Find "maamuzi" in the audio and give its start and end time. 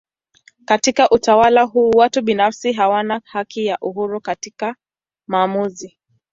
5.27-5.97